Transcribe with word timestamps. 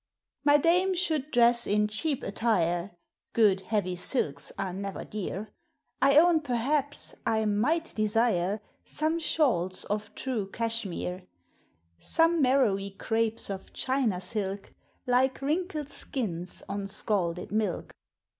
My 0.43 0.57
dame 0.57 0.95
should 0.95 1.29
dress 1.29 1.67
in 1.67 1.87
cheap 1.87 2.23
attire; 2.23 2.95
(Good 3.33 3.61
heavy 3.61 3.95
silks 3.95 4.51
are 4.57 4.73
never 4.73 5.03
dear;)— 5.05 5.51
I 6.01 6.17
own 6.17 6.39
perhaps 6.41 7.13
I 7.23 7.45
might 7.45 7.93
desire 7.93 8.61
Some 8.83 9.19
shawls 9.19 9.83
of 9.85 10.15
true 10.15 10.49
Cashmere,— 10.49 11.27
Some 11.99 12.41
marrowy 12.41 12.95
crapes 12.97 13.51
of 13.51 13.73
China 13.73 14.19
silk, 14.21 14.73
Like 15.05 15.39
wrinkled 15.39 15.89
skins 15.89 16.63
on 16.67 16.87
scalded 16.87 17.51
milk. 17.51 17.93